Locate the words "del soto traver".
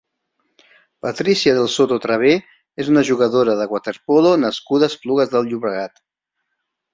1.57-2.31